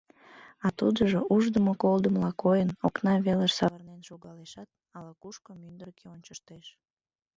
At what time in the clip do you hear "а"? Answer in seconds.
0.65-0.67